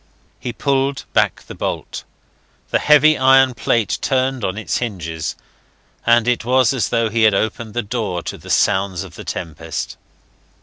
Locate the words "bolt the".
1.53-2.79